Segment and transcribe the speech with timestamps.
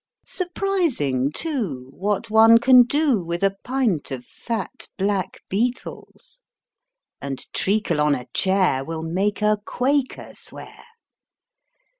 [0.25, 6.41] Surprising, too, what one can do with a pint of fat black beetles
[7.21, 10.85] â And treacle on a chair ^ Will make a Quaker swear!